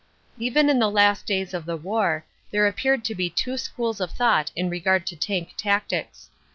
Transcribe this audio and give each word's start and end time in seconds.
Even 0.39 0.67
in 0.67 0.79
the 0.79 0.89
last 0.89 1.27
days 1.27 1.53
of 1.53 1.63
the 1.65 1.77
war, 1.77 2.25
there 2.49 2.65
appeared 2.65 3.05
to 3.05 3.13
be 3.13 3.29
two 3.29 3.55
schools 3.55 4.01
of 4.01 4.09
thought 4.09 4.49
in 4.55 4.67
regard 4.67 5.05
to 5.05 5.15
tank 5.15 5.53
tactics. 5.55 6.31